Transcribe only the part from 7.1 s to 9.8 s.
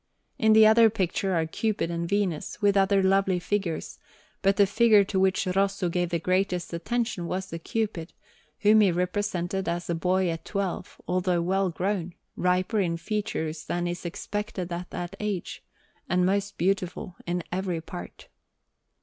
was the Cupid, whom he represented